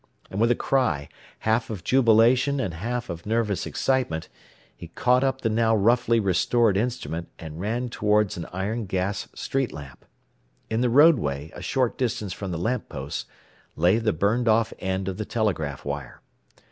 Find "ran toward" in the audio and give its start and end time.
7.59-8.35